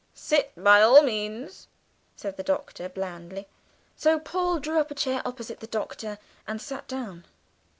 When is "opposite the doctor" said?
5.23-6.17